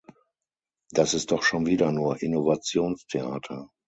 [0.89, 3.69] Das ist doch schon wieder nur Innovationstheater.